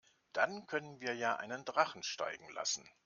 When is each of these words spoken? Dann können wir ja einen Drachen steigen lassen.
Dann 0.33 0.65
können 0.65 0.99
wir 0.99 1.13
ja 1.13 1.35
einen 1.35 1.63
Drachen 1.63 2.01
steigen 2.01 2.49
lassen. 2.53 2.89